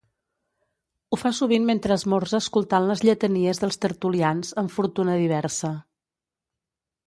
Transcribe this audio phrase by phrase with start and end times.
[1.09, 5.75] Ho fa sovint mentre esmorza escoltant les lletanies dels tertulians, amb fortuna diversa.